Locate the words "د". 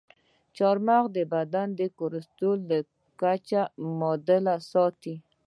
1.17-1.17, 1.79-1.81